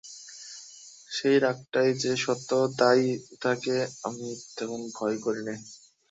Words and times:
সেই 1.09 1.37
রাগটাই 1.39 1.89
যে 1.93 2.11
সত্য, 2.17 2.49
তাই 2.79 3.01
তাকে 3.41 3.75
আমি 4.03 4.27
তেমন 4.57 4.81
ভয় 4.95 5.17
করি 5.17 5.41
নে। 5.43 5.55